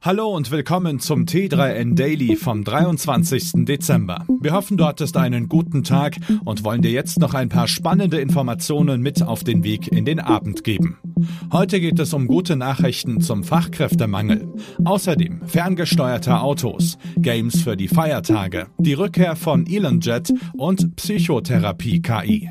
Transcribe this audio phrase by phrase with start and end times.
[0.00, 3.64] Hallo und willkommen zum T3N Daily vom 23.
[3.64, 4.24] Dezember.
[4.40, 8.20] Wir hoffen, du hattest einen guten Tag und wollen dir jetzt noch ein paar spannende
[8.20, 10.98] Informationen mit auf den Weg in den Abend geben.
[11.52, 14.46] Heute geht es um gute Nachrichten zum Fachkräftemangel.
[14.84, 22.50] Außerdem ferngesteuerte Autos, Games für die Feiertage, die Rückkehr von ElonJet und Psychotherapie KI.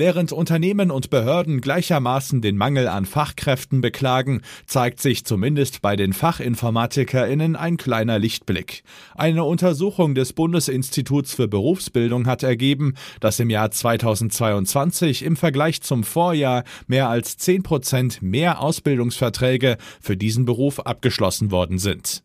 [0.00, 6.12] Während Unternehmen und Behörden gleichermaßen den Mangel an Fachkräften beklagen, zeigt sich zumindest bei den
[6.12, 8.84] Fachinformatikerinnen ein kleiner Lichtblick.
[9.16, 16.04] Eine Untersuchung des Bundesinstituts für Berufsbildung hat ergeben, dass im Jahr 2022 im Vergleich zum
[16.04, 22.22] Vorjahr mehr als 10 Prozent mehr Ausbildungsverträge für diesen Beruf abgeschlossen worden sind.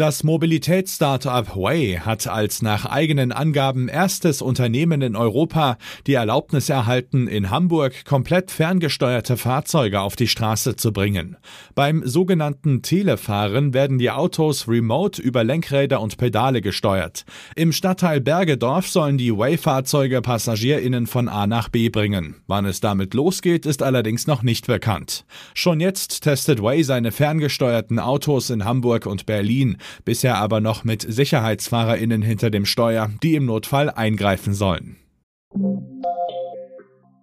[0.00, 5.76] Das Mobilitätsstartup Way hat als nach eigenen Angaben erstes Unternehmen in Europa
[6.06, 11.36] die Erlaubnis erhalten, in Hamburg komplett ferngesteuerte Fahrzeuge auf die Straße zu bringen.
[11.74, 17.26] Beim sogenannten Telefahren werden die Autos remote über Lenkräder und Pedale gesteuert.
[17.54, 22.36] Im Stadtteil Bergedorf sollen die Way-Fahrzeuge PassagierInnen von A nach B bringen.
[22.46, 25.26] Wann es damit losgeht, ist allerdings noch nicht bekannt.
[25.52, 31.02] Schon jetzt testet Way seine ferngesteuerten Autos in Hamburg und Berlin bisher aber noch mit
[31.02, 34.96] Sicherheitsfahrerinnen hinter dem Steuer, die im Notfall eingreifen sollen.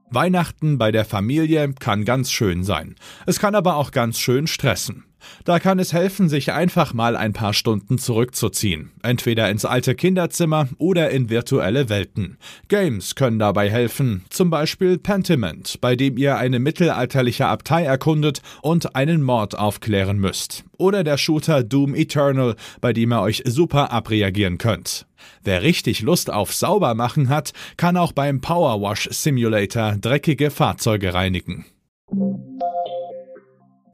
[0.09, 2.95] Weihnachten bei der Familie kann ganz schön sein.
[3.25, 5.06] Es kann aber auch ganz schön stressen.
[5.45, 8.91] Da kann es helfen, sich einfach mal ein paar Stunden zurückzuziehen.
[9.01, 12.37] Entweder ins alte Kinderzimmer oder in virtuelle Welten.
[12.67, 14.25] Games können dabei helfen.
[14.29, 20.63] Zum Beispiel Pentiment, bei dem ihr eine mittelalterliche Abtei erkundet und einen Mord aufklären müsst.
[20.77, 25.07] Oder der Shooter Doom Eternal, bei dem ihr euch super abreagieren könnt.
[25.43, 31.65] Wer richtig Lust auf Saubermachen hat, kann auch beim Powerwash Simulator dreckige Fahrzeuge reinigen.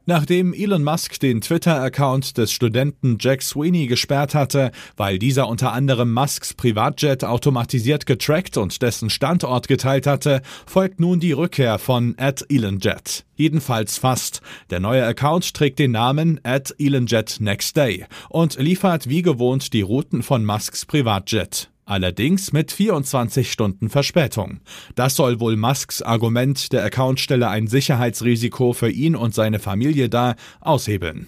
[0.05, 6.13] Nachdem Elon Musk den Twitter-Account des Studenten Jack Sweeney gesperrt hatte, weil dieser unter anderem
[6.13, 13.23] Musks Privatjet automatisiert getrackt und dessen Standort geteilt hatte, folgt nun die Rückkehr von @elonjet.
[13.35, 14.41] Jedenfalls fast.
[14.69, 20.21] Der neue Account trägt den Namen @elonjet next day und liefert wie gewohnt die Routen
[20.21, 21.69] von Musks Privatjet.
[21.85, 24.61] Allerdings mit 24 Stunden Verspätung.
[24.95, 30.09] Das soll wohl Musks Argument, der Account stelle ein Sicherheitsrisiko für ihn und seine Familie
[30.09, 31.27] dar, aushebeln.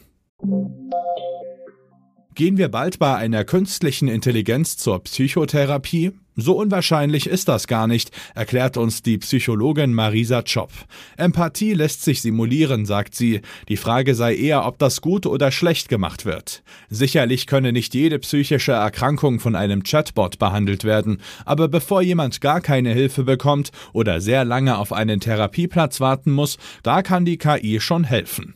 [2.35, 6.11] Gehen wir bald bei einer künstlichen Intelligenz zur Psychotherapie?
[6.37, 10.71] So unwahrscheinlich ist das gar nicht, erklärt uns die Psychologin Marisa Chop.
[11.15, 13.41] Empathie lässt sich simulieren, sagt sie.
[13.69, 16.61] Die Frage sei eher, ob das gut oder schlecht gemacht wird.
[16.89, 22.59] Sicherlich könne nicht jede psychische Erkrankung von einem Chatbot behandelt werden, aber bevor jemand gar
[22.59, 27.79] keine Hilfe bekommt oder sehr lange auf einen Therapieplatz warten muss, da kann die KI
[27.79, 28.55] schon helfen.